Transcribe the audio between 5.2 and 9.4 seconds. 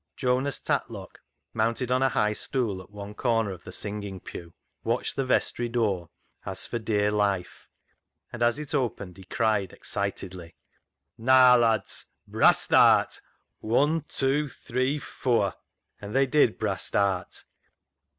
vestry door as for dear life, and as it opened he